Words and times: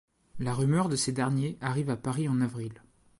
La 0.39 0.55
rumeur 0.55 0.89
de 0.89 0.95
ces 0.95 1.11
derniers 1.11 1.59
arrive 1.61 1.91
à 1.91 1.95
Paris 1.95 2.27
en 2.27 2.41
avril. 2.41 2.73